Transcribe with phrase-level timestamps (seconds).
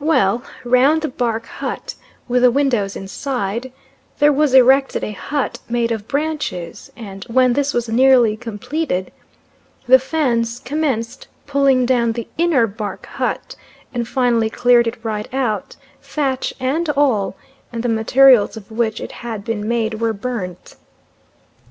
[0.00, 1.94] Well, round the bark hut,
[2.26, 3.70] with the widows inside,
[4.18, 9.12] there was erected a hut made of branches, and when this was nearly completed,
[9.86, 13.56] the Fans commenced pulling down the inner bark hut,
[13.92, 17.36] and finally cleared it right out, thatch and all,
[17.70, 20.76] and the materials of which it had been made were burnt.